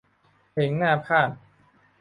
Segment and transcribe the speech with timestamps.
[0.51, 1.37] เพลงหน้าพาทย์